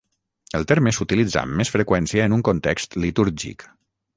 El 0.59 0.63
terme 0.71 0.93
s'utilitza 0.99 1.37
amb 1.43 1.59
més 1.61 1.71
freqüència 1.75 2.27
en 2.31 2.37
un 2.39 2.45
context 2.51 2.99
litúrgic. 3.05 3.69